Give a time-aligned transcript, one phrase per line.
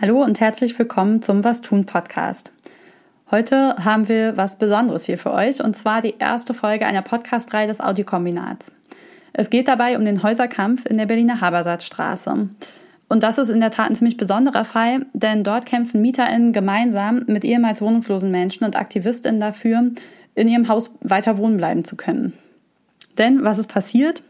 [0.00, 2.50] Hallo und herzlich willkommen zum Was tun Podcast.
[3.30, 7.68] Heute haben wir was Besonderes hier für euch und zwar die erste Folge einer Podcast-Reihe
[7.68, 8.72] des Audiokombinats.
[9.32, 12.48] Es geht dabei um den Häuserkampf in der Berliner Habersatzstraße.
[13.08, 17.22] Und das ist in der Tat ein ziemlich besonderer Fall, denn dort kämpfen MieterInnen gemeinsam
[17.28, 19.92] mit ehemals wohnungslosen Menschen und AktivistInnen dafür,
[20.34, 22.32] in ihrem Haus weiter wohnen bleiben zu können.
[23.16, 24.24] Denn was ist passiert?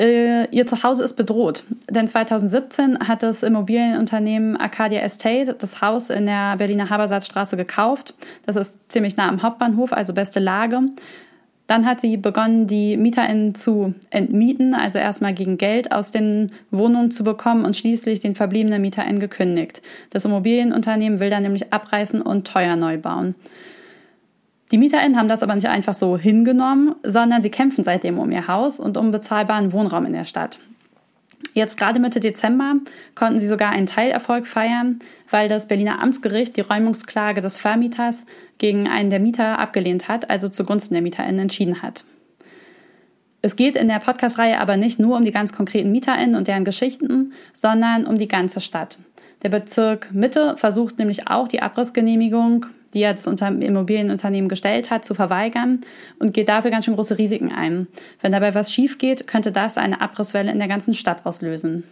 [0.00, 1.64] Äh, ihr Zuhause ist bedroht.
[1.90, 8.14] Denn 2017 hat das Immobilienunternehmen Arcadia Estate das Haus in der Berliner Habersatzstraße gekauft.
[8.46, 10.80] Das ist ziemlich nah am Hauptbahnhof, also beste Lage.
[11.66, 17.10] Dann hat sie begonnen, die MieterInnen zu entmieten, also erstmal gegen Geld aus den Wohnungen
[17.10, 19.82] zu bekommen und schließlich den verbliebenen MieterInnen gekündigt.
[20.08, 23.34] Das Immobilienunternehmen will dann nämlich abreißen und teuer neu bauen.
[24.70, 28.46] Die MieterInnen haben das aber nicht einfach so hingenommen, sondern sie kämpfen seitdem um ihr
[28.46, 30.58] Haus und um bezahlbaren Wohnraum in der Stadt.
[31.54, 32.74] Jetzt gerade Mitte Dezember
[33.16, 38.24] konnten sie sogar einen Teilerfolg feiern, weil das Berliner Amtsgericht die Räumungsklage des Vermieters
[38.58, 42.04] gegen einen der Mieter abgelehnt hat, also zugunsten der MieterInnen entschieden hat.
[43.42, 46.64] Es geht in der Podcast-Reihe aber nicht nur um die ganz konkreten MieterInnen und deren
[46.64, 48.98] Geschichten, sondern um die ganze Stadt.
[49.42, 55.14] Der Bezirk Mitte versucht nämlich auch die Abrissgenehmigung die er das Immobilienunternehmen gestellt hat, zu
[55.14, 55.80] verweigern
[56.18, 57.86] und geht dafür ganz schön große Risiken ein.
[58.20, 61.84] Wenn dabei was schief geht, könnte das eine Abrisswelle in der ganzen Stadt auslösen.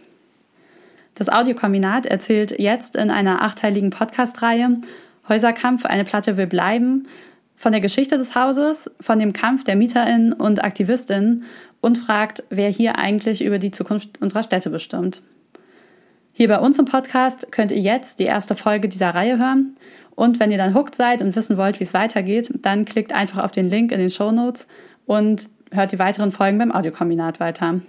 [1.15, 4.79] Das Audiokombinat erzählt jetzt in einer achteiligen Podcast-Reihe
[5.27, 7.07] Häuserkampf, eine Platte will bleiben,
[7.55, 11.43] von der Geschichte des Hauses, von dem Kampf der MieterInnen und AktivistInnen
[11.81, 15.21] und fragt, wer hier eigentlich über die Zukunft unserer Städte bestimmt.
[16.41, 19.75] Hier bei uns im Podcast könnt ihr jetzt die erste Folge dieser Reihe hören
[20.15, 23.43] und wenn ihr dann hooked seid und wissen wollt, wie es weitergeht, dann klickt einfach
[23.43, 24.65] auf den Link in den Show Notes
[25.05, 27.81] und hört die weiteren Folgen beim Audiokombinat weiter.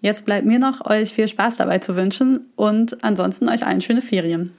[0.00, 4.02] Jetzt bleibt mir noch, euch viel Spaß dabei zu wünschen und ansonsten euch allen schöne
[4.02, 4.52] Ferien.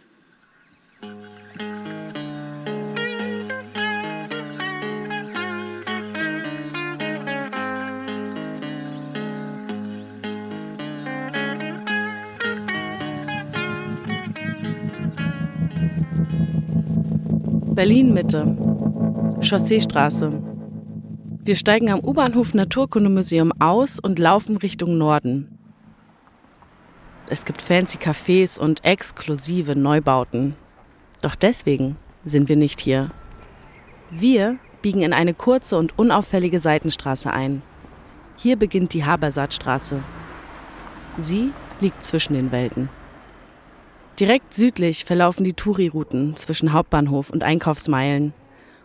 [17.82, 18.46] Berlin Mitte.
[19.42, 20.32] Chausseestraße.
[21.44, 25.58] Wir steigen am U-Bahnhof Naturkundemuseum aus und laufen Richtung Norden.
[27.28, 30.56] Es gibt fancy Cafés und exklusive Neubauten.
[31.24, 33.10] Doch deswegen sind wir nicht hier.
[34.12, 37.64] Wir biegen in eine kurze und unauffällige Seitenstraße ein.
[38.38, 40.04] Hier beginnt die Habersaatstraße.
[41.18, 41.50] Sie
[41.80, 42.90] liegt zwischen den Welten.
[44.22, 48.34] Direkt südlich verlaufen die Touri-Routen zwischen Hauptbahnhof und Einkaufsmeilen.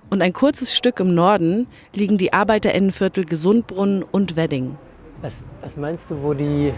[0.09, 4.79] Und ein kurzes Stück im Norden liegen die Arbeiterinnenviertel Gesundbrunnen und Wedding.
[5.21, 6.73] Was, was meinst du, wo die,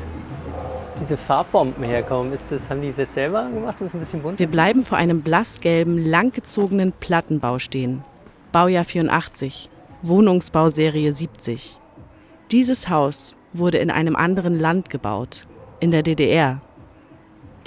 [1.01, 2.33] diese Farbbomben herkommen?
[2.33, 3.81] Ist das, haben die das selber gemacht?
[3.81, 4.41] Ist ein bisschen bunt.
[4.41, 8.03] Wir bleiben vor einem blassgelben, langgezogenen Plattenbau stehen.
[8.51, 9.71] Baujahr 84,
[10.03, 11.79] Wohnungsbauserie 70.
[12.51, 15.47] Dieses Haus wurde in einem anderen Land gebaut,
[15.79, 16.61] in der DDR.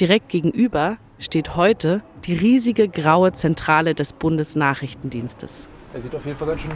[0.01, 5.69] Direkt gegenüber steht heute die riesige graue Zentrale des Bundesnachrichtendienstes.
[5.93, 6.71] Er sieht auf jeden Fall ganz schön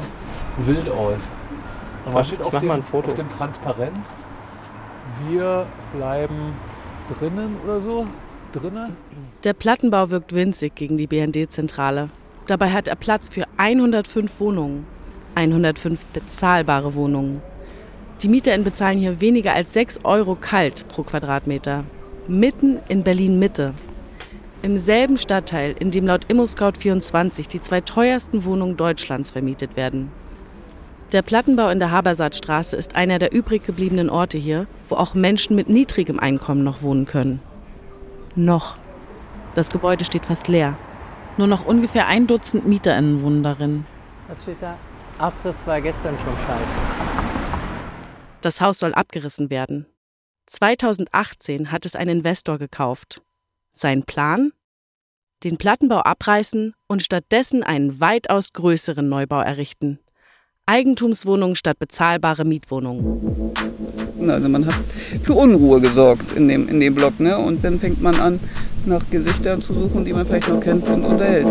[0.59, 1.23] wild aus.
[2.05, 3.97] Was steht auf dem, auf dem Transparent?
[5.27, 5.65] Wir
[5.97, 6.53] bleiben
[7.17, 8.05] drinnen oder so?
[8.53, 8.95] Drinnen?
[9.43, 12.09] Der Plattenbau wirkt winzig gegen die BND-Zentrale.
[12.45, 14.85] Dabei hat er Platz für 105 Wohnungen.
[15.33, 17.41] 105 bezahlbare Wohnungen.
[18.21, 21.85] Die MieterInnen bezahlen hier weniger als 6 Euro kalt pro Quadratmeter
[22.27, 23.73] mitten in Berlin-Mitte.
[24.61, 30.11] Im selben Stadtteil, in dem laut ImmoScout24 die zwei teuersten Wohnungen Deutschlands vermietet werden.
[31.11, 35.55] Der Plattenbau in der Habersaatstraße ist einer der übrig gebliebenen Orte hier, wo auch Menschen
[35.55, 37.41] mit niedrigem Einkommen noch wohnen können.
[38.35, 38.77] Noch.
[39.53, 40.75] Das Gebäude steht fast leer.
[41.37, 43.85] Nur noch ungefähr ein Dutzend MieterInnen wohnen darin.
[44.27, 44.77] Was steht da?
[45.19, 46.85] Abriss war gestern schon scheiße.
[48.41, 49.85] Das Haus soll abgerissen werden.
[50.47, 53.21] 2018 hat es ein Investor gekauft.
[53.73, 54.51] Sein Plan?
[55.43, 59.99] Den Plattenbau abreißen und stattdessen einen weitaus größeren Neubau errichten.
[60.65, 63.53] Eigentumswohnungen statt bezahlbare Mietwohnungen.
[64.27, 64.75] Also man hat
[65.21, 67.19] für Unruhe gesorgt in dem, in dem Block.
[67.19, 67.37] Ne?
[67.37, 68.39] Und dann fängt man an,
[68.85, 71.47] nach Gesichtern zu suchen, die man vielleicht noch kennt und unterhält.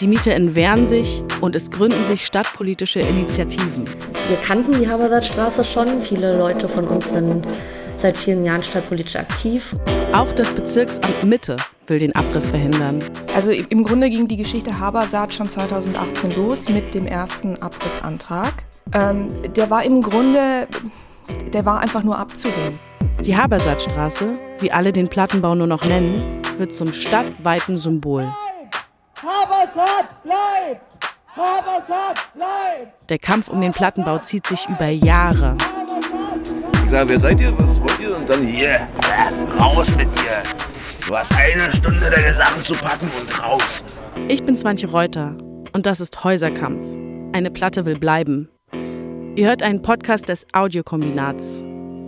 [0.00, 3.86] Die MieterInnen wehren sich und es gründen sich stadtpolitische Initiativen.
[4.28, 6.02] Wir kannten die Habersatzstraße schon.
[6.02, 7.46] Viele Leute von uns sind
[7.96, 9.74] seit vielen Jahren stadtpolitisch aktiv.
[10.12, 11.56] Auch das Bezirksamt Mitte
[11.86, 13.02] will den Abriss verhindern.
[13.34, 18.52] Also im Grunde ging die Geschichte Habersaat schon 2018 los mit dem ersten Abrissantrag.
[18.92, 20.68] Ähm, der war im Grunde,
[21.54, 22.78] der war einfach nur abzulehnen.
[23.24, 28.28] Die Habersattstraße, wie alle den Plattenbau nur noch nennen, wird zum stadtweiten Symbol.
[29.22, 30.82] Habersatt bleibt!
[31.34, 33.08] Habersatt bleibt!
[33.08, 35.56] Der Kampf um den Plattenbau zieht sich über Jahre.
[36.84, 37.58] Ich sage, wer seid ihr?
[37.58, 38.14] Was wollt ihr?
[38.14, 39.28] Und dann hier, yeah,
[39.58, 40.42] raus mit dir.
[41.08, 43.82] Du hast eine Stunde deine Sachen zu packen und raus.
[44.28, 45.34] Ich bin Swantje Reuter
[45.72, 46.84] und das ist Häuserkampf.
[47.32, 48.50] Eine Platte will bleiben.
[49.34, 51.62] Ihr hört einen Podcast des Audiokombinats.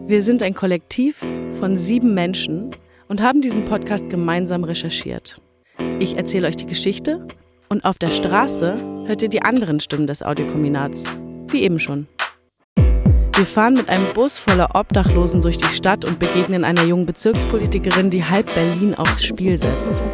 [0.07, 1.25] Wir sind ein Kollektiv
[1.59, 2.77] von sieben Menschen
[3.09, 5.41] und haben diesen Podcast gemeinsam recherchiert.
[6.01, 7.27] Ich erzähle euch die Geschichte
[7.69, 8.77] und auf der Straße
[9.07, 11.05] hört ihr die anderen Stimmen des Audiokombinats,
[11.49, 12.07] wie eben schon.
[12.77, 18.11] Wir fahren mit einem Bus voller Obdachlosen durch die Stadt und begegnen einer jungen Bezirkspolitikerin,
[18.11, 20.05] die halb Berlin aufs Spiel setzt.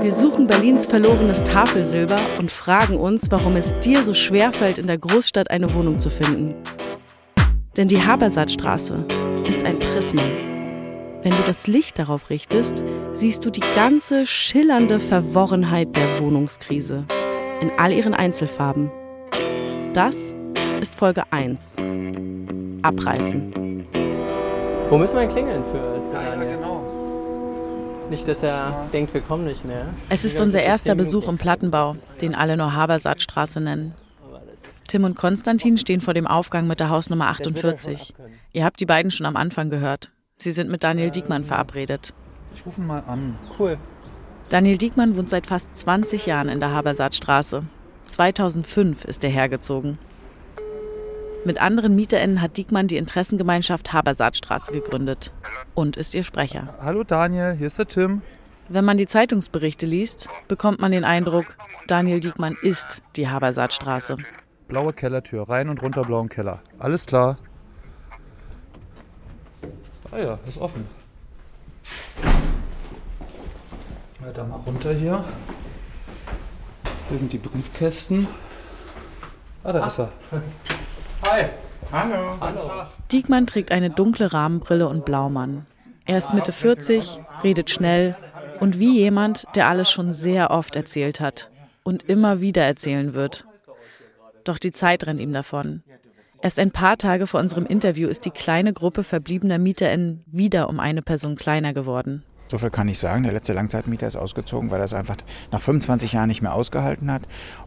[0.00, 4.86] Wir suchen Berlins verlorenes Tafelsilber und fragen uns, warum es dir so schwer fällt, in
[4.86, 6.54] der Großstadt eine Wohnung zu finden.
[7.76, 9.04] Denn die Habersattstraße
[9.46, 10.45] ist ein Prisma.
[11.26, 17.04] Wenn du das Licht darauf richtest, siehst du die ganze schillernde Verworrenheit der Wohnungskrise
[17.60, 18.92] in all ihren Einzelfarben.
[19.92, 20.32] Das
[20.80, 21.78] ist Folge 1.
[22.82, 23.84] Abreißen.
[24.88, 26.00] Wo müssen wir klingeln für?
[26.14, 28.06] Ja, ja, genau.
[28.08, 29.88] Nicht, dass er denkt, wir kommen nicht mehr.
[30.08, 33.96] Es ist unser erster Besuch im Plattenbau, den alle nur Habersattstraße nennen.
[34.86, 38.14] Tim und Konstantin stehen vor dem Aufgang mit der Hausnummer 48.
[38.52, 40.12] Ihr habt die beiden schon am Anfang gehört.
[40.38, 42.12] Sie sind mit Daniel Diekmann verabredet.
[42.54, 43.36] Ich rufe ihn mal an.
[43.58, 43.78] Cool.
[44.50, 47.60] Daniel Diekmann wohnt seit fast 20 Jahren in der Habersaatstraße.
[48.04, 49.98] 2005 ist er hergezogen.
[51.44, 55.32] Mit anderen MieterInnen hat Diekmann die Interessengemeinschaft Habersaatstraße gegründet
[55.74, 56.76] und ist ihr Sprecher.
[56.80, 58.22] Hallo Daniel, hier ist der Tim.
[58.68, 61.56] Wenn man die Zeitungsberichte liest, bekommt man den Eindruck,
[61.86, 64.16] Daniel Diekmann ist die Habersaatstraße.
[64.68, 66.60] Blaue Kellertür, rein und runter blauen Keller.
[66.78, 67.38] Alles klar.
[70.12, 70.86] Ah ja, ist offen.
[74.34, 75.24] Da mal runter hier.
[77.08, 78.26] Hier sind die Briefkästen.
[79.64, 80.12] Ah, da ist er.
[81.22, 81.46] Hi.
[81.92, 82.36] Hallo.
[82.40, 82.86] Hallo.
[83.12, 85.66] Diekmann trägt eine dunkle Rahmenbrille und Blaumann.
[86.04, 88.16] Er ist Mitte 40, redet schnell
[88.60, 91.50] und wie jemand, der alles schon sehr oft erzählt hat
[91.82, 93.44] und immer wieder erzählen wird.
[94.44, 95.82] Doch die Zeit rennt ihm davon.
[96.42, 100.80] Erst ein paar Tage vor unserem Interview ist die kleine Gruppe verbliebener MieterInnen wieder um
[100.80, 102.22] eine Person kleiner geworden.
[102.48, 103.24] So viel kann ich sagen.
[103.24, 105.16] Der letzte Langzeitmieter ist ausgezogen, weil er es einfach
[105.50, 107.22] nach 25 Jahren nicht mehr ausgehalten hat.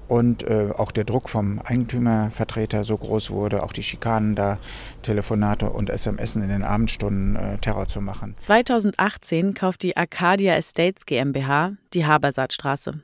[0.07, 4.57] Und äh, auch der Druck vom Eigentümervertreter so groß wurde, auch die Schikanen da,
[5.01, 8.35] Telefonate und SMS in den Abendstunden äh, Terror zu machen.
[8.37, 13.01] 2018 kauft die Arcadia Estates GmbH die Habersaatstraße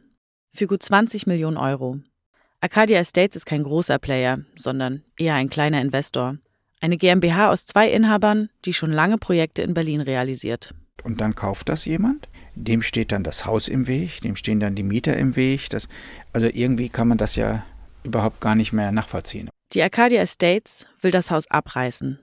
[0.52, 1.98] für gut 20 Millionen Euro.
[2.66, 6.40] Arcadia Estates ist kein großer Player, sondern eher ein kleiner Investor.
[6.82, 10.74] Eine GmbH aus zwei Inhabern, die schon lange Projekte in Berlin realisiert.
[11.04, 14.74] Und dann kauft das jemand, dem steht dann das Haus im Weg, dem stehen dann
[14.74, 15.70] die Mieter im Weg.
[15.70, 15.88] Das,
[16.34, 17.64] also irgendwie kann man das ja
[18.04, 19.48] überhaupt gar nicht mehr nachvollziehen.
[19.74, 22.20] Die Arcadia Estates will das Haus abreißen.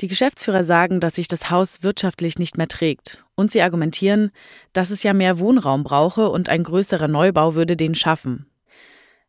[0.00, 3.24] Die Geschäftsführer sagen, dass sich das Haus wirtschaftlich nicht mehr trägt.
[3.34, 4.30] Und sie argumentieren,
[4.72, 8.46] dass es ja mehr Wohnraum brauche und ein größerer Neubau würde den schaffen.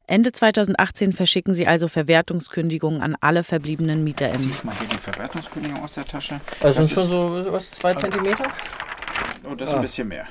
[0.09, 4.39] Ende 2018 verschicken sie also Verwertungskündigungen an alle verbliebenen MieterInnen.
[4.39, 6.39] Zieh ich mal hier die Verwertungskündigung aus der Tasche.
[6.62, 8.45] Also das sind schon so was, zwei Zentimeter?
[9.44, 9.77] Oh, das ist ah.
[9.77, 10.27] ein bisschen mehr.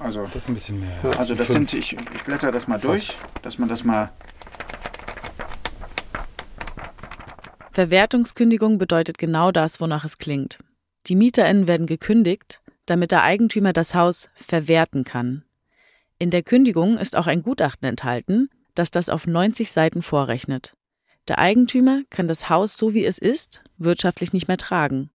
[0.00, 1.18] Also, das ist ein bisschen mehr.
[1.18, 4.10] Also das sind, ich, ich blätter das mal durch, dass man das mal...
[7.70, 10.58] Verwertungskündigung bedeutet genau das, wonach es klingt.
[11.06, 15.44] Die MieterInnen werden gekündigt, damit der Eigentümer das Haus verwerten kann.
[16.18, 20.74] In der Kündigung ist auch ein Gutachten enthalten, das das auf 90 Seiten vorrechnet.
[21.26, 25.10] Der Eigentümer kann das Haus so wie es ist wirtschaftlich nicht mehr tragen.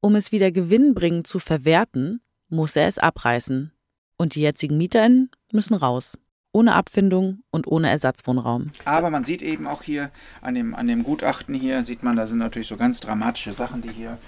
[0.00, 3.72] Um es wieder gewinnbringend zu verwerten, muss er es abreißen.
[4.16, 6.18] Und die jetzigen MieterInnen müssen raus.
[6.52, 8.70] Ohne Abfindung und ohne Ersatzwohnraum.
[8.84, 12.26] Aber man sieht eben auch hier an dem, an dem Gutachten hier, sieht man, da
[12.26, 14.18] sind natürlich so ganz dramatische Sachen, die hier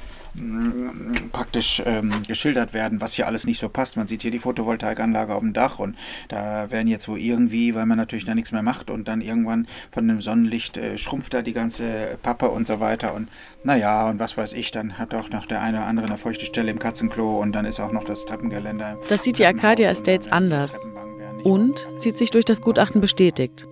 [1.32, 3.96] praktisch ähm, geschildert werden, was hier alles nicht so passt.
[3.96, 5.96] Man sieht hier die Photovoltaikanlage auf dem Dach und
[6.28, 9.68] da werden jetzt wohl irgendwie, weil man natürlich da nichts mehr macht und dann irgendwann
[9.92, 13.28] von dem Sonnenlicht äh, schrumpft da die ganze Pappe und so weiter und
[13.62, 16.46] naja und was weiß ich, dann hat auch noch der eine oder andere eine feuchte
[16.46, 18.98] Stelle im Katzenklo und dann ist auch noch das Treppengeländer.
[19.08, 20.76] Das sieht die Arcadia Estates anders
[21.44, 23.68] und sieht sich durch das Gutachten bestätigt.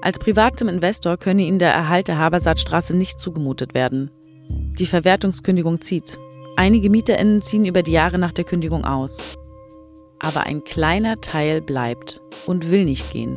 [0.00, 4.10] Als privatem Investor könne Ihnen der Erhalt der Habersaatstraße nicht zugemutet werden.
[4.48, 6.18] Die Verwertungskündigung zieht.
[6.56, 9.18] Einige MieterInnen ziehen über die Jahre nach der Kündigung aus.
[10.18, 13.34] Aber ein kleiner Teil bleibt und will nicht gehen.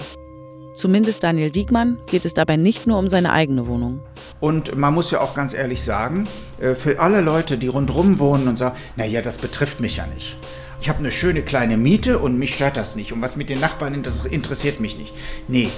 [0.73, 3.99] Zumindest Daniel Diekmann geht es dabei nicht nur um seine eigene Wohnung.
[4.39, 6.25] Und man muss ja auch ganz ehrlich sagen,
[6.59, 10.37] äh, für alle Leute, die rundherum wohnen und sagen, naja, das betrifft mich ja nicht.
[10.81, 13.11] Ich habe eine schöne kleine Miete und mich stört das nicht.
[13.11, 15.13] Und was mit den Nachbarn interessiert mich nicht.
[15.47, 15.69] Nee,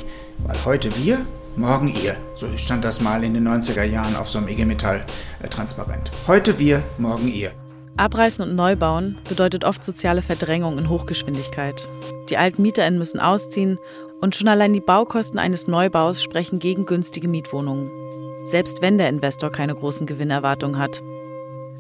[0.46, 2.15] weil heute wir, morgen ihr.
[2.36, 5.03] So stand das mal in den 90er Jahren auf so einem IG Metall
[5.41, 6.12] äh, transparent.
[6.27, 7.51] Heute wir, morgen ihr.
[7.98, 11.88] Abreißen und Neubauen bedeutet oft soziale Verdrängung in Hochgeschwindigkeit.
[12.29, 13.79] Die alten MieterInnen müssen ausziehen
[14.22, 17.89] und schon allein die Baukosten eines Neubaus sprechen gegen günstige Mietwohnungen.
[18.46, 21.01] Selbst wenn der Investor keine großen Gewinnerwartungen hat.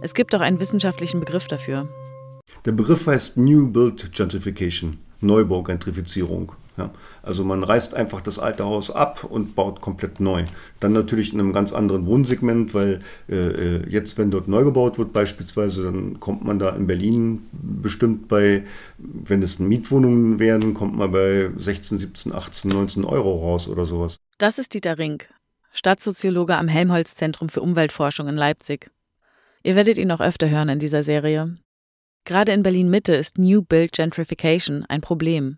[0.01, 1.87] Es gibt auch einen wissenschaftlichen Begriff dafür.
[2.65, 6.51] Der Begriff heißt New Build Gentrification, Neubaugentrifizierung.
[6.77, 6.89] Ja,
[7.21, 10.45] also man reißt einfach das alte Haus ab und baut komplett neu.
[10.79, 14.97] Dann natürlich in einem ganz anderen Wohnsegment, weil äh, äh, jetzt, wenn dort neu gebaut
[14.97, 18.63] wird beispielsweise, dann kommt man da in Berlin bestimmt bei,
[18.97, 24.17] wenn es Mietwohnungen wären, kommt man bei 16, 17, 18, 19 Euro raus oder sowas.
[24.37, 25.27] Das ist Dieter Rink,
[25.73, 28.91] Stadtsoziologe am Helmholtz-Zentrum für Umweltforschung in Leipzig.
[29.63, 31.57] Ihr werdet ihn auch öfter hören in dieser Serie.
[32.25, 35.57] Gerade in Berlin Mitte ist New Build Gentrification ein Problem.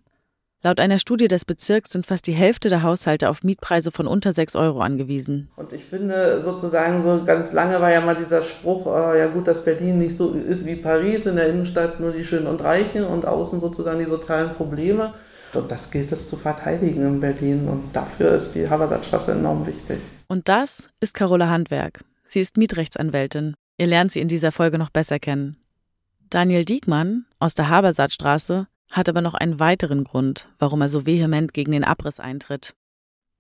[0.66, 4.32] Laut einer Studie des Bezirks sind fast die Hälfte der Haushalte auf Mietpreise von unter
[4.32, 5.50] 6 Euro angewiesen.
[5.58, 9.50] Und ich finde sozusagen so ganz lange war ja mal dieser Spruch, äh, ja gut,
[9.50, 13.04] dass Berlin nicht so ist wie Paris, in der Innenstadt nur die Schönen und Reichen
[13.04, 15.14] und außen sozusagen die sozialen Probleme.
[15.54, 20.00] Und das gilt es zu verteidigen in Berlin und dafür ist die Habersatzstraße enorm wichtig.
[20.30, 22.06] Und das ist Carola Handwerk.
[22.24, 23.54] Sie ist Mietrechtsanwältin.
[23.78, 25.58] Ihr lernt sie in dieser Folge noch besser kennen.
[26.34, 31.54] Daniel Diekmann aus der Habersatzstraße hat aber noch einen weiteren Grund, warum er so vehement
[31.54, 32.74] gegen den Abriss eintritt.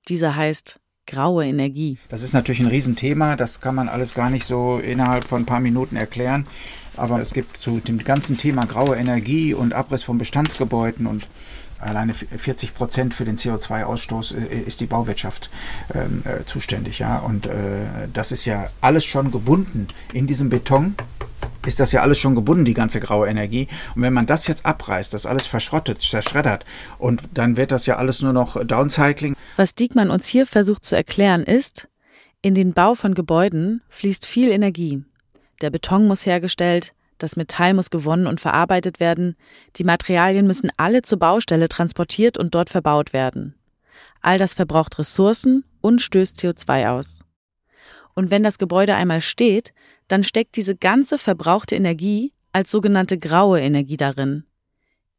[0.09, 1.97] Dieser heißt graue Energie.
[2.09, 5.45] Das ist natürlich ein Riesenthema, das kann man alles gar nicht so innerhalb von ein
[5.47, 6.45] paar Minuten erklären.
[6.95, 11.27] Aber es gibt zu dem ganzen Thema graue Energie und Abriss von Bestandsgebäuden und
[11.79, 15.49] alleine 40 Prozent für den CO2-Ausstoß äh, ist die Bauwirtschaft
[15.95, 16.99] ähm, äh, zuständig.
[16.99, 17.17] Ja?
[17.17, 20.95] Und äh, das ist ja alles schon gebunden in diesem Beton
[21.67, 23.67] ist das ja alles schon gebunden, die ganze graue Energie.
[23.95, 26.65] Und wenn man das jetzt abreißt, das alles verschrottet, zerschreddert,
[26.99, 29.35] und dann wird das ja alles nur noch Downcycling.
[29.55, 31.87] Was Diekmann uns hier versucht zu erklären ist,
[32.41, 35.03] in den Bau von Gebäuden fließt viel Energie.
[35.61, 39.37] Der Beton muss hergestellt, das Metall muss gewonnen und verarbeitet werden,
[39.77, 43.55] die Materialien müssen alle zur Baustelle transportiert und dort verbaut werden.
[44.21, 47.23] All das verbraucht Ressourcen und stößt CO2 aus.
[48.13, 49.73] Und wenn das Gebäude einmal steht,
[50.07, 54.43] dann steckt diese ganze verbrauchte Energie als sogenannte graue Energie darin.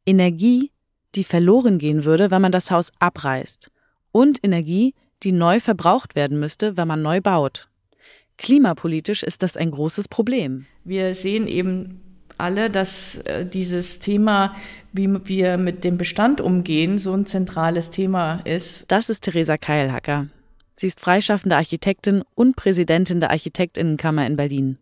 [0.05, 0.71] Energie,
[1.15, 3.71] die verloren gehen würde, wenn man das Haus abreißt.
[4.11, 7.69] Und Energie, die neu verbraucht werden müsste, wenn man neu baut.
[8.37, 10.65] Klimapolitisch ist das ein großes Problem.
[10.83, 12.01] Wir sehen eben
[12.37, 14.55] alle, dass äh, dieses Thema,
[14.91, 18.91] wie wir mit dem Bestand umgehen, so ein zentrales Thema ist.
[18.91, 20.27] Das ist Theresa Keilhacker.
[20.77, 24.77] Sie ist freischaffende Architektin und Präsidentin der Architektinnenkammer in Berlin.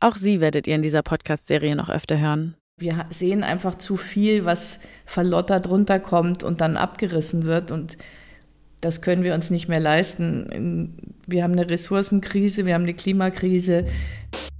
[0.00, 2.56] Auch sie werdet ihr in dieser Podcast-Serie noch öfter hören.
[2.78, 7.70] Wir sehen einfach zu viel, was verlottert runterkommt und dann abgerissen wird.
[7.70, 7.96] Und
[8.80, 11.14] das können wir uns nicht mehr leisten.
[11.26, 13.86] Wir haben eine Ressourcenkrise, wir haben eine Klimakrise.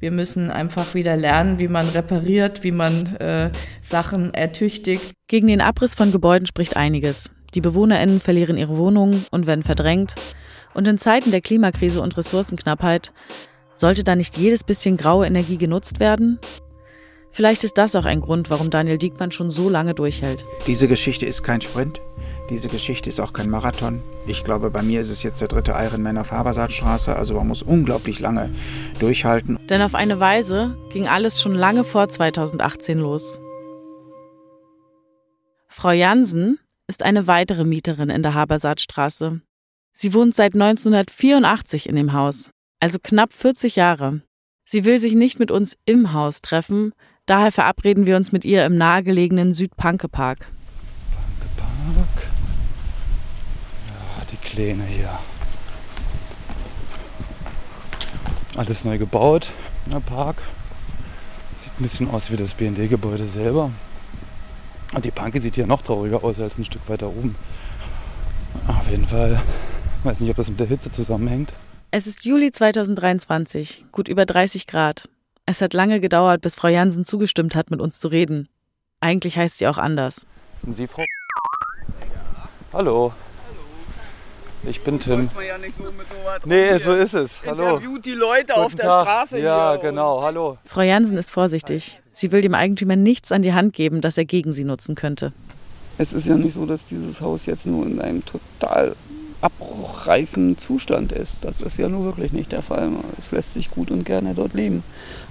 [0.00, 3.50] Wir müssen einfach wieder lernen, wie man repariert, wie man äh,
[3.80, 5.12] Sachen ertüchtigt.
[5.28, 7.30] Gegen den Abriss von Gebäuden spricht einiges.
[7.54, 10.14] Die BewohnerInnen verlieren ihre Wohnungen und werden verdrängt.
[10.74, 13.12] Und in Zeiten der Klimakrise und Ressourcenknappheit
[13.74, 16.38] sollte da nicht jedes bisschen graue Energie genutzt werden?
[17.30, 20.44] Vielleicht ist das auch ein Grund, warum Daniel Diekmann schon so lange durchhält.
[20.68, 22.00] Diese Geschichte ist kein Sprint.
[22.48, 24.02] Diese Geschichte ist auch kein Marathon.
[24.28, 27.16] Ich glaube, bei mir ist es jetzt der dritte Ironman auf Habersaatstraße.
[27.16, 28.50] Also man muss unglaublich lange
[29.00, 29.58] durchhalten.
[29.68, 33.40] Denn auf eine Weise ging alles schon lange vor 2018 los.
[35.66, 39.40] Frau Jansen ist eine weitere Mieterin in der Habersaatstraße.
[39.96, 44.22] Sie wohnt seit 1984 in dem Haus, also knapp 40 Jahre.
[44.64, 46.92] Sie will sich nicht mit uns im Haus treffen,
[47.26, 50.48] daher verabreden wir uns mit ihr im nahegelegenen Südpanke-Park.
[51.12, 52.26] Panke-Park.
[53.86, 55.16] Ja, die Kleine hier.
[58.56, 59.52] Alles neu gebaut,
[59.86, 60.38] der Park.
[61.62, 63.70] Sieht ein bisschen aus wie das BND-Gebäude selber.
[64.92, 67.36] Und die Panke sieht hier noch trauriger aus als ein Stück weiter oben.
[68.66, 69.40] Auf jeden Fall
[70.04, 71.52] weiß nicht, ob das mit der Hitze zusammenhängt.
[71.90, 75.08] Es ist Juli 2023, gut über 30 Grad.
[75.46, 78.48] Es hat lange gedauert, bis Frau Jansen zugestimmt hat, mit uns zu reden.
[79.00, 80.26] Eigentlich heißt sie auch anders.
[80.62, 81.04] Sind Sie Frau?
[82.72, 83.12] Hallo.
[84.66, 85.28] Ich bin Tim.
[85.46, 87.42] Ja nicht so mit nee, so ist es.
[87.44, 87.76] Hallo.
[87.76, 89.02] Interviewt die Leute Guten auf der Tag.
[89.02, 89.38] Straße.
[89.38, 89.80] Ja, hier.
[89.90, 90.22] genau.
[90.22, 90.58] Hallo.
[90.64, 92.00] Frau Jansen ist vorsichtig.
[92.12, 95.32] Sie will dem Eigentümer nichts an die Hand geben, das er gegen sie nutzen könnte.
[95.98, 98.96] Es ist ja nicht so, dass dieses Haus jetzt nur in einem total
[99.44, 101.44] abbruchreifen Zustand ist.
[101.44, 102.90] Das ist ja nur wirklich nicht der Fall.
[103.18, 104.82] Es lässt sich gut und gerne dort leben.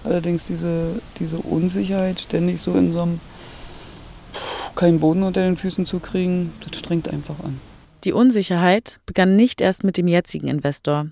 [0.04, 3.20] Allerdings diese, diese Unsicherheit, ständig so in so einem
[4.76, 7.60] keinen Boden unter den Füßen zu kriegen, das strengt einfach an.
[8.04, 11.08] Die Unsicherheit begann nicht erst mit dem jetzigen Investor.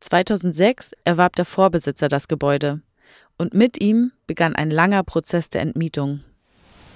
[0.00, 2.80] 2006 erwarb der Vorbesitzer das Gebäude
[3.38, 6.20] und mit ihm begann ein langer Prozess der Entmietung.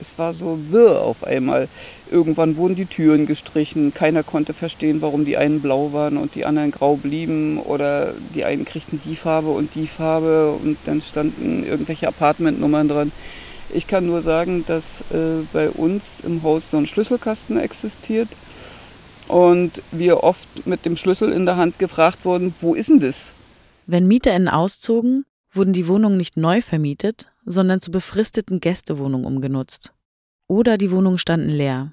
[0.01, 1.69] Es war so wirr auf einmal.
[2.11, 3.95] Irgendwann wurden die Türen gestrichen.
[3.95, 7.59] Keiner konnte verstehen, warum die einen blau waren und die anderen grau blieben.
[7.59, 10.53] Oder die einen kriegten die Farbe und die Farbe.
[10.53, 13.13] Und dann standen irgendwelche Apartmentnummern dran.
[13.73, 18.29] Ich kann nur sagen, dass äh, bei uns im Haus so ein Schlüsselkasten existiert.
[19.29, 23.33] Und wir oft mit dem Schlüssel in der Hand gefragt wurden, wo ist denn das?
[23.87, 29.93] Wenn MieterInnen auszogen, wurden die Wohnungen nicht neu vermietet, sondern zu befristeten Gästewohnungen umgenutzt.
[30.47, 31.93] Oder die Wohnungen standen leer.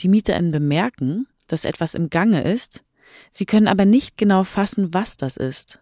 [0.00, 2.84] Die MieterInnen bemerken, dass etwas im Gange ist,
[3.32, 5.80] sie können aber nicht genau fassen, was das ist.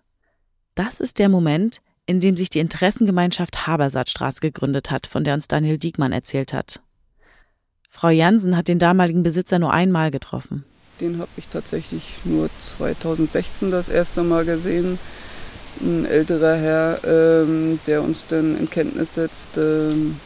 [0.75, 5.49] Das ist der Moment, in dem sich die Interessengemeinschaft Habersaatstraße gegründet hat, von der uns
[5.49, 6.81] Daniel Diekmann erzählt hat.
[7.89, 10.65] Frau Jansen hat den damaligen Besitzer nur einmal getroffen.
[11.01, 14.99] Den habe ich tatsächlich nur 2016 das erste Mal gesehen
[15.81, 20.19] ein älterer Herr, ähm, der uns dann in Kenntnis setzt, ähm,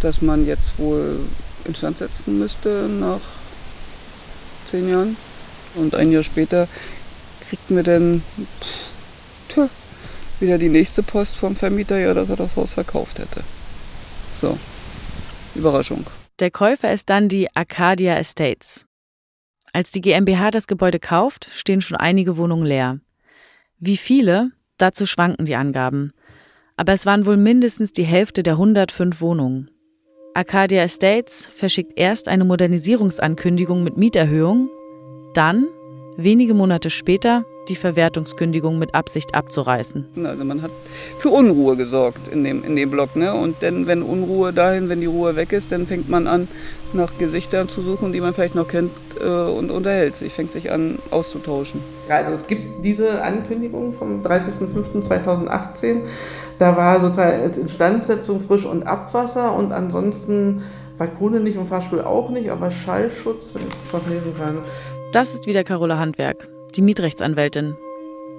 [0.00, 1.20] dass man jetzt wohl
[1.64, 3.20] instand setzen müsste nach
[4.66, 5.16] zehn Jahren.
[5.74, 6.68] Und ein Jahr später
[7.48, 8.22] kriegten wir dann
[8.60, 8.90] pff,
[9.48, 9.68] tja,
[10.40, 13.42] wieder die nächste Post vom Vermieter, ja, dass er das Haus verkauft hätte.
[14.36, 14.58] So,
[15.54, 16.06] Überraschung.
[16.38, 18.84] Der Käufer ist dann die Arcadia Estates.
[19.72, 23.00] Als die GmbH das Gebäude kauft, stehen schon einige Wohnungen leer.
[23.78, 26.12] Wie viele, Dazu schwanken die Angaben.
[26.76, 29.70] Aber es waren wohl mindestens die Hälfte der 105 Wohnungen.
[30.34, 34.68] Arcadia Estates verschickt erst eine Modernisierungsankündigung mit Mieterhöhung,
[35.32, 35.66] dann,
[36.18, 40.06] wenige Monate später, die Verwertungskündigung mit Absicht abzureißen.
[40.24, 40.70] Also man hat
[41.18, 43.16] für Unruhe gesorgt in dem, in dem Block.
[43.16, 43.34] Ne?
[43.34, 46.48] Und dann, wenn Unruhe dahin, wenn die Ruhe weg ist, dann fängt man an,
[46.92, 50.70] nach Gesichtern zu suchen, die man vielleicht noch kennt äh, und unterhält sich, fängt sich
[50.70, 51.80] an auszutauschen.
[52.08, 56.02] Also es gibt diese Ankündigung vom 30.05.2018.
[56.58, 60.62] Da war sozusagen als Instandsetzung Frisch- und Abwasser und ansonsten
[60.96, 64.58] Balkone nicht und Fahrstuhl auch nicht, aber Schallschutz, wenn ich es noch lesen kann.
[65.12, 67.76] Das ist wieder Carola Handwerk die Mietrechtsanwältin.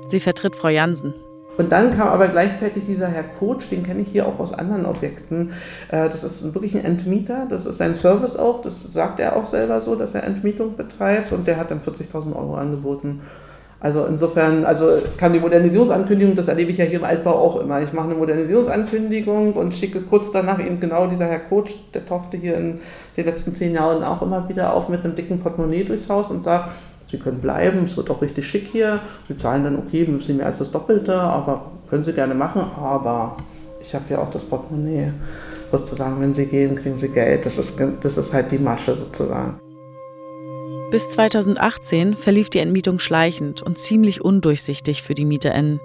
[0.07, 1.13] Sie vertritt Frau Jansen.
[1.57, 4.85] Und dann kam aber gleichzeitig dieser Herr Coach, den kenne ich hier auch aus anderen
[4.85, 5.53] Objekten.
[5.89, 9.45] Äh, das ist wirklich ein Entmieter, das ist sein Service auch, das sagt er auch
[9.45, 13.21] selber so, dass er Entmietung betreibt und der hat dann 40.000 Euro angeboten.
[13.79, 17.79] Also insofern, also kam die Modernisierungsankündigung, das erlebe ich ja hier im Altbau auch immer.
[17.81, 22.37] Ich mache eine Modernisierungsankündigung und schicke kurz danach eben genau dieser Herr Coach, der tauchte
[22.37, 22.79] hier in
[23.15, 26.43] den letzten zehn Jahren auch immer wieder auf mit einem dicken Portemonnaie durchs Haus und
[26.43, 26.71] sagt,
[27.07, 28.99] Sie können bleiben, es wird auch richtig schick hier.
[29.27, 32.61] Sie zahlen dann, okay, ein bisschen mehr als das Doppelte, aber können Sie gerne machen.
[32.77, 33.37] Aber
[33.81, 35.13] ich habe ja auch das Portemonnaie.
[35.71, 37.45] Sozusagen, wenn Sie gehen, kriegen Sie Geld.
[37.45, 39.59] Das ist, das ist halt die Masche sozusagen.
[40.91, 45.79] Bis 2018 verlief die Entmietung schleichend und ziemlich undurchsichtig für die MieterInnen.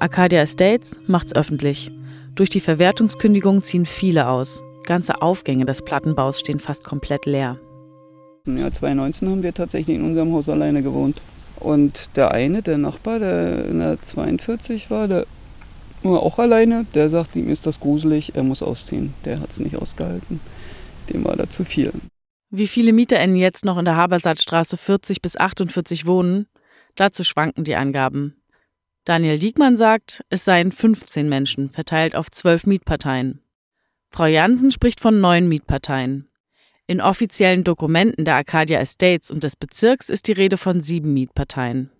[0.00, 1.90] Arcadia Estates macht's öffentlich.
[2.34, 4.62] Durch die Verwertungskündigung ziehen viele aus.
[4.84, 7.58] Ganze Aufgänge des Plattenbaus stehen fast komplett leer.
[8.46, 11.20] Im Jahr 2019 haben wir tatsächlich in unserem Haus alleine gewohnt.
[11.56, 15.26] Und der eine, der Nachbar, der in der 42 war, der
[16.02, 19.14] war auch alleine, der sagt, ihm ist das gruselig, er muss ausziehen.
[19.24, 20.40] Der hat es nicht ausgehalten.
[21.10, 21.92] Dem war da zu viel.
[22.50, 26.46] Wie viele MieterInnen jetzt noch in der Habersaatstraße 40 bis 48 wohnen,
[26.94, 28.40] dazu schwanken die Angaben.
[29.04, 33.40] Daniel Diekmann sagt, es seien 15 Menschen, verteilt auf zwölf Mietparteien.
[34.08, 36.28] Frau Jansen spricht von neun Mietparteien.
[36.90, 41.90] In offiziellen Dokumenten der Arcadia Estates und des Bezirks ist die Rede von sieben Mietparteien.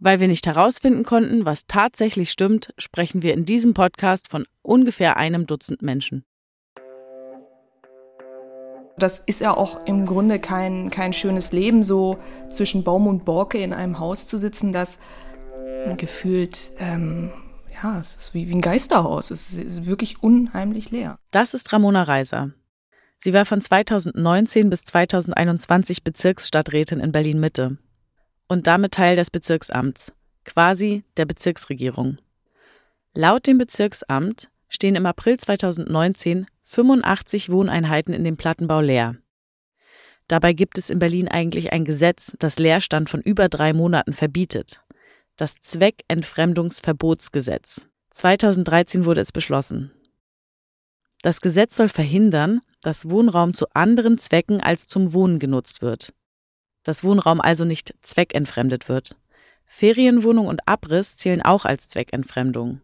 [0.00, 5.16] Weil wir nicht herausfinden konnten, was tatsächlich stimmt, sprechen wir in diesem Podcast von ungefähr
[5.16, 6.24] einem Dutzend Menschen.
[8.98, 12.18] Das ist ja auch im Grunde kein, kein schönes Leben, so
[12.48, 14.98] zwischen Baum und Borke in einem Haus zu sitzen, das
[15.96, 17.30] gefühlt, ähm,
[17.80, 19.30] ja, es ist wie, wie ein Geisterhaus.
[19.30, 21.16] Es ist wirklich unheimlich leer.
[21.30, 22.50] Das ist Ramona Reiser.
[23.22, 27.76] Sie war von 2019 bis 2021 Bezirksstadträtin in Berlin Mitte
[28.48, 30.14] und damit Teil des Bezirksamts,
[30.46, 32.16] quasi der Bezirksregierung.
[33.12, 39.16] Laut dem Bezirksamt stehen im April 2019 85 Wohneinheiten in dem Plattenbau leer.
[40.26, 44.80] Dabei gibt es in Berlin eigentlich ein Gesetz, das Leerstand von über drei Monaten verbietet.
[45.36, 47.86] Das Zweckentfremdungsverbotsgesetz.
[48.12, 49.90] 2013 wurde es beschlossen.
[51.20, 56.12] Das Gesetz soll verhindern, dass Wohnraum zu anderen Zwecken als zum Wohnen genutzt wird.
[56.82, 59.16] Dass Wohnraum also nicht zweckentfremdet wird.
[59.66, 62.80] Ferienwohnung und Abriss zählen auch als Zweckentfremdung.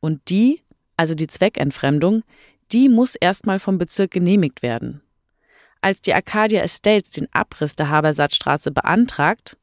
[0.00, 0.62] Und die,
[0.96, 2.22] also die Zweckentfremdung,
[2.72, 5.02] die muss erstmal vom Bezirk genehmigt werden.
[5.82, 9.56] Als die Arcadia Estates den Abriss der Habersattstraße beantragt,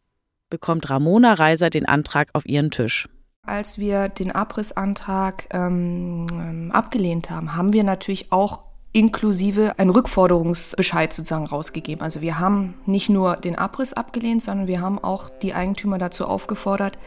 [0.50, 3.08] bekommt Ramona Reiser den Antrag auf ihren Tisch.
[3.44, 11.14] Als wir den Abrissantrag ähm, ähm, abgelehnt haben, haben wir natürlich auch inklusive einen Rückforderungsbescheid
[11.14, 12.04] sozusagen rausgegeben.
[12.04, 16.26] Also wir haben nicht nur den Abriss abgelehnt, sondern wir haben auch die Eigentümer dazu
[16.26, 16.98] aufgefordert,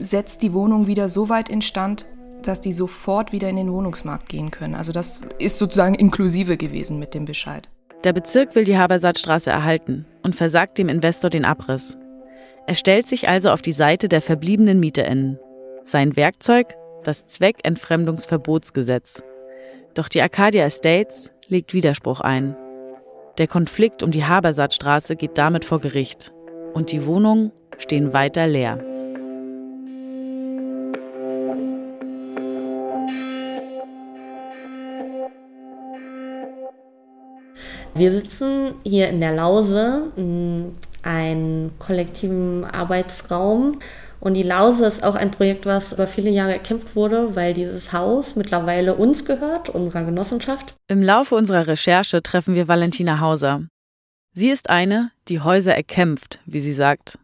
[0.00, 2.06] setzt die Wohnung wieder so weit instand,
[2.42, 4.74] dass die sofort wieder in den Wohnungsmarkt gehen können.
[4.74, 7.68] Also das ist sozusagen inklusive gewesen mit dem Bescheid.
[8.04, 11.98] Der Bezirk will die Habersattstraße erhalten und versagt dem Investor den Abriss.
[12.66, 15.38] Er stellt sich also auf die Seite der verbliebenen MieterInnen.
[15.84, 16.74] Sein Werkzeug?
[17.04, 19.22] Das Zweckentfremdungsverbotsgesetz.
[19.96, 22.54] Doch die Arcadia Estates legt Widerspruch ein.
[23.38, 26.34] Der Konflikt um die Habersattstraße geht damit vor Gericht.
[26.74, 28.78] Und die Wohnungen stehen weiter leer.
[37.94, 40.12] Wir sitzen hier in der Lause
[41.02, 43.78] einen kollektiven Arbeitsraum.
[44.20, 47.92] Und die Lause ist auch ein Projekt, was über viele Jahre erkämpft wurde, weil dieses
[47.92, 50.74] Haus mittlerweile uns gehört, unserer Genossenschaft.
[50.88, 53.62] Im Laufe unserer Recherche treffen wir Valentina Hauser.
[54.32, 57.18] Sie ist eine, die Häuser erkämpft, wie sie sagt.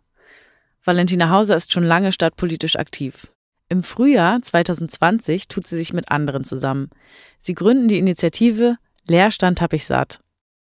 [0.84, 3.32] Valentina Hauser ist schon lange stadtpolitisch aktiv.
[3.68, 6.90] Im Frühjahr 2020 tut sie sich mit anderen zusammen.
[7.38, 8.76] Sie gründen die Initiative
[9.08, 10.20] Leerstand hab ich satt.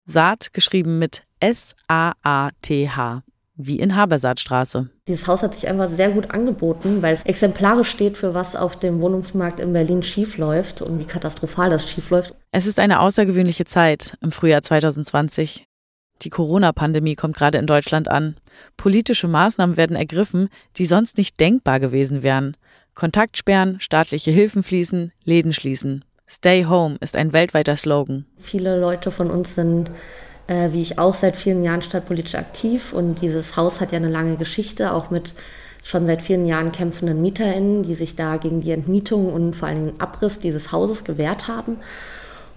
[0.05, 3.23] Saat geschrieben mit S-A-A-T-H,
[3.57, 4.89] wie in Habersaatstraße.
[5.07, 8.79] Dieses Haus hat sich einfach sehr gut angeboten, weil es exemplarisch steht für was auf
[8.79, 12.35] dem Wohnungsmarkt in Berlin schiefläuft und wie katastrophal das schiefläuft.
[12.51, 15.67] Es ist eine außergewöhnliche Zeit im Frühjahr 2020.
[16.23, 18.37] Die Corona-Pandemie kommt gerade in Deutschland an.
[18.77, 22.57] Politische Maßnahmen werden ergriffen, die sonst nicht denkbar gewesen wären.
[22.95, 26.05] Kontaktsperren, staatliche Hilfen fließen, Läden schließen.
[26.29, 28.27] Stay Home ist ein weltweiter Slogan.
[28.39, 29.91] Viele Leute von uns sind
[30.47, 32.93] äh, wie ich auch seit vielen Jahren stadtpolitisch aktiv.
[32.93, 35.35] Und dieses Haus hat ja eine lange Geschichte, auch mit
[35.85, 39.87] schon seit vielen Jahren kämpfenden MieterInnen, die sich da gegen die Entmietung und vor allem
[39.87, 41.77] den Abriss dieses Hauses gewehrt haben.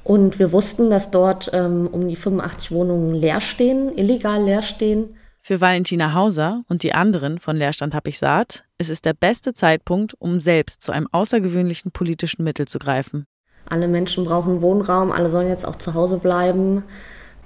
[0.03, 5.15] Und wir wussten, dass dort ähm, um die 85 Wohnungen leer stehen, illegal leer stehen.
[5.39, 9.53] Für Valentina Hauser und die anderen von Leerstand hab ich saat, es ist der beste
[9.53, 13.25] Zeitpunkt, um selbst zu einem außergewöhnlichen politischen Mittel zu greifen.
[13.67, 16.83] Alle Menschen brauchen Wohnraum, alle sollen jetzt auch zu Hause bleiben.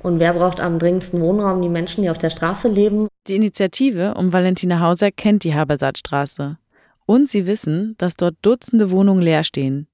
[0.01, 1.61] Und wer braucht am dringendsten Wohnraum?
[1.61, 3.07] Die Menschen, die auf der Straße leben.
[3.27, 6.57] Die Initiative um Valentina Hauser kennt die Habersattstraße.
[7.05, 9.87] Und sie wissen, dass dort Dutzende Wohnungen leer stehen.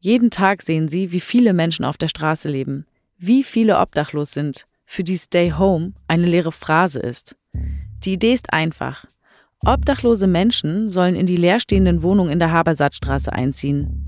[0.00, 4.66] Jeden Tag sehen sie, wie viele Menschen auf der Straße leben, wie viele obdachlos sind,
[4.84, 7.36] für die Stay Home eine leere Phrase ist.
[8.04, 9.06] Die Idee ist einfach.
[9.64, 14.04] Obdachlose Menschen sollen in die leerstehenden Wohnungen in der Habersattstraße einziehen.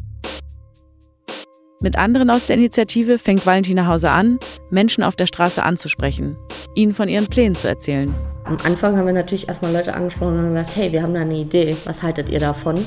[1.82, 4.38] Mit anderen aus der Initiative fängt Valentina Hauser an,
[4.70, 6.36] Menschen auf der Straße anzusprechen,
[6.74, 8.14] ihnen von ihren Plänen zu erzählen.
[8.44, 11.36] Am Anfang haben wir natürlich erstmal Leute angesprochen und gesagt, hey, wir haben da eine
[11.36, 12.82] Idee, was haltet ihr davon?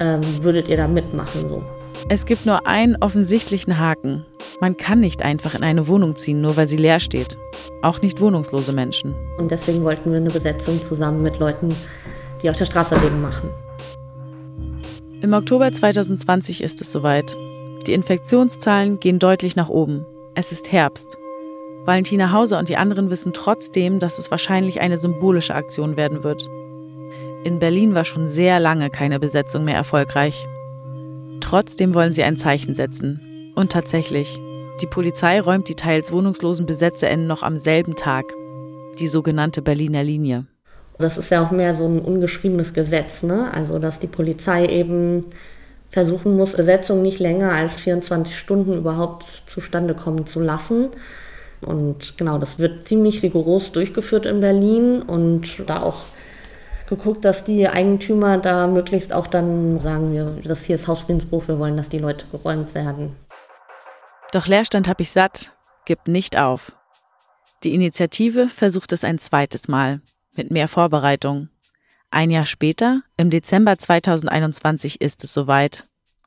[0.00, 1.62] Ähm, würdet ihr da mitmachen so?
[2.08, 4.24] Es gibt nur einen offensichtlichen Haken.
[4.60, 7.36] Man kann nicht einfach in eine Wohnung ziehen, nur weil sie leer steht.
[7.82, 9.14] Auch nicht wohnungslose Menschen.
[9.38, 11.74] Und deswegen wollten wir eine Besetzung zusammen mit Leuten,
[12.42, 13.48] die auf der Straße leben, machen.
[15.20, 17.36] Im Oktober 2020 ist es soweit.
[17.86, 20.04] Die Infektionszahlen gehen deutlich nach oben.
[20.34, 21.16] Es ist Herbst.
[21.84, 26.46] Valentina Hauser und die anderen wissen trotzdem, dass es wahrscheinlich eine symbolische Aktion werden wird.
[27.44, 30.46] In Berlin war schon sehr lange keine Besetzung mehr erfolgreich.
[31.40, 33.52] Trotzdem wollen sie ein Zeichen setzen.
[33.54, 34.38] Und tatsächlich,
[34.82, 38.26] die Polizei räumt die teils wohnungslosen BesetzerInnen noch am selben Tag.
[38.98, 40.46] Die sogenannte Berliner Linie.
[40.98, 43.52] Das ist ja auch mehr so ein ungeschriebenes Gesetz, ne?
[43.54, 45.24] Also, dass die Polizei eben
[45.90, 50.88] versuchen muss, Besetzung nicht länger als 24 Stunden überhaupt zustande kommen zu lassen.
[51.60, 56.04] Und genau, das wird ziemlich rigoros durchgeführt in Berlin und da auch
[56.88, 61.58] geguckt, dass die Eigentümer da möglichst auch dann sagen, wir, das hier ist Hausfriedensbruch, wir
[61.58, 63.16] wollen, dass die Leute geräumt werden.
[64.32, 65.52] Doch Leerstand hab ich satt,
[65.84, 66.76] gibt nicht auf.
[67.64, 70.00] Die Initiative versucht es ein zweites Mal,
[70.36, 71.48] mit mehr Vorbereitung.
[72.10, 75.84] Ein Jahr später, im Dezember 2021, ist es soweit.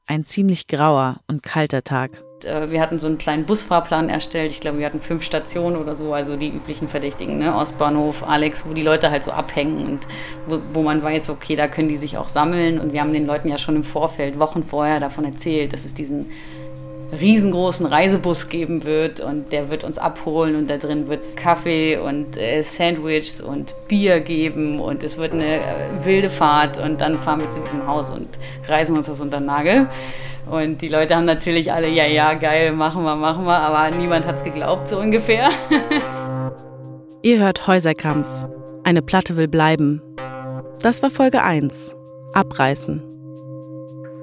[0.07, 2.11] Ein ziemlich grauer und kalter Tag.
[2.43, 4.51] Äh, wir hatten so einen kleinen Busfahrplan erstellt.
[4.51, 7.55] Ich glaube, wir hatten fünf Stationen oder so, also die üblichen Verdächtigen, ne?
[7.55, 10.01] Ostbahnhof, Alex, wo die Leute halt so abhängen und
[10.47, 12.79] wo, wo, man weiß, okay, da können die sich auch sammeln.
[12.79, 15.93] Und wir haben den Leuten ja schon im Vorfeld, Wochen vorher davon erzählt, dass es
[15.93, 16.29] diesen
[17.11, 21.97] riesengroßen Reisebus geben wird und der wird uns abholen und da drin wird es Kaffee
[21.97, 25.61] und äh, Sandwiches und Bier geben und es wird eine äh,
[26.03, 28.29] wilde Fahrt und dann fahren wir zu diesem Haus und
[28.67, 29.87] reißen uns das unter den Nagel.
[30.49, 34.25] Und die Leute haben natürlich alle, ja, ja, geil, machen wir, machen wir, aber niemand
[34.25, 35.49] hat es geglaubt, so ungefähr.
[37.21, 38.27] Ihr hört Häuserkampf.
[38.83, 40.01] Eine Platte will bleiben.
[40.81, 41.95] Das war Folge 1.
[42.33, 43.20] Abreißen.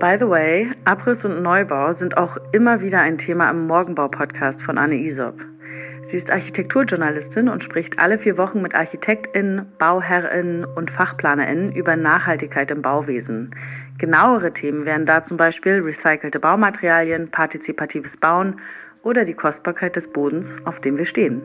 [0.00, 4.78] By the way, Abriss und Neubau sind auch immer wieder ein Thema im Morgenbau-Podcast von
[4.78, 5.34] Anne Isop.
[6.06, 12.70] Sie ist Architekturjournalistin und spricht alle vier Wochen mit ArchitektInnen, BauherrInnen und FachplanerInnen über Nachhaltigkeit
[12.70, 13.50] im Bauwesen.
[13.98, 18.61] Genauere Themen wären da zum Beispiel recycelte Baumaterialien, partizipatives Bauen
[19.02, 21.42] oder die Kostbarkeit des Bodens, auf dem wir stehen.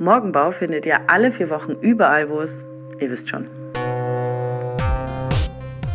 [0.00, 2.50] Morgenbau findet ihr alle vier Wochen überall, wo es,
[2.98, 3.48] ihr wisst schon.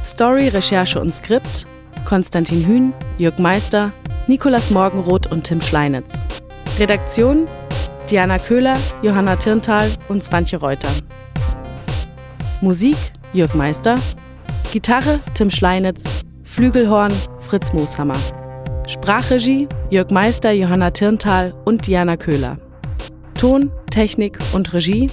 [0.05, 1.65] Story, Recherche und Skript
[2.05, 3.91] Konstantin Hühn, Jörg Meister,
[4.27, 6.13] Nikolas Morgenroth und Tim Schleinitz.
[6.79, 7.47] Redaktion
[8.09, 10.89] Diana Köhler, Johanna Tirntal und Swantje Reuter.
[12.61, 12.97] Musik
[13.33, 13.97] Jörg Meister.
[14.71, 16.03] Gitarre Tim Schleinitz.
[16.43, 18.17] Flügelhorn Fritz Mooshammer.
[18.87, 22.57] Sprachregie Jörg Meister, Johanna Tirntal und Diana Köhler.
[23.35, 25.09] Ton, Technik und Regie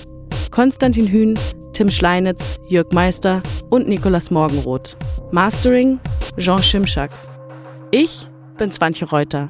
[0.51, 1.39] Konstantin Hühn,
[1.81, 4.99] Tim Schleinitz, Jörg Meister und Nikolas Morgenroth.
[5.31, 5.99] Mastering
[6.37, 7.11] Jean Schimschak.
[7.91, 9.49] Ich bin Swantje Reuter.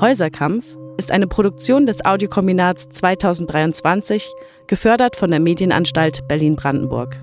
[0.00, 4.34] Häuserkampf ist eine Produktion des Audiokombinats 2023,
[4.66, 7.16] gefördert von der Medienanstalt Berlin-Brandenburg.